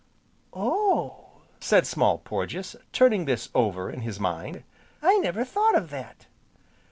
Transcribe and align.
"Oh!" 0.51 1.43
said 1.59 1.85
Small 1.85 2.17
Porges, 2.17 2.75
turning 2.91 3.25
this 3.25 3.49
over 3.53 3.87
in 3.91 4.01
his 4.01 4.19
mind, 4.19 4.63
"I 4.99 5.17
never 5.19 5.45
thought 5.45 5.75
of 5.75 5.91
that." 5.91 6.25